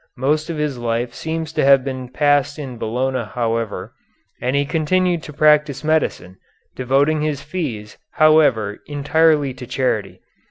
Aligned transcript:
Most 0.17 0.49
of 0.49 0.57
his 0.57 0.79
life 0.79 1.13
seems 1.13 1.53
to 1.53 1.63
have 1.63 1.83
been 1.83 2.09
passed 2.09 2.57
in 2.57 2.79
Bologna 2.79 3.23
however, 3.35 3.93
and 4.41 4.55
he 4.55 4.65
continued 4.65 5.21
to 5.21 5.31
practise 5.31 5.83
medicine, 5.83 6.37
devoting 6.75 7.21
his 7.21 7.43
fees, 7.43 7.99
however, 8.13 8.79
entirely 8.87 9.53
to 9.53 9.67
charity. 9.67 10.19